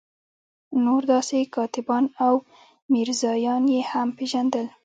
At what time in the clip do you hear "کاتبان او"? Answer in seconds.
1.55-2.33